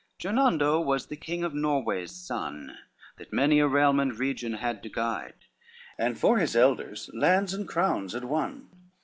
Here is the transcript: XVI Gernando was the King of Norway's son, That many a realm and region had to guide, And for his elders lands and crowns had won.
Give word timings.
XVI 0.01 0.19
Gernando 0.29 0.79
was 0.81 1.05
the 1.05 1.15
King 1.15 1.43
of 1.43 1.53
Norway's 1.53 2.09
son, 2.11 2.75
That 3.17 3.31
many 3.31 3.59
a 3.59 3.67
realm 3.67 3.99
and 3.99 4.17
region 4.17 4.53
had 4.53 4.81
to 4.81 4.89
guide, 4.89 5.45
And 5.95 6.17
for 6.17 6.39
his 6.39 6.55
elders 6.55 7.11
lands 7.13 7.53
and 7.53 7.67
crowns 7.67 8.13
had 8.13 8.23
won. 8.23 8.67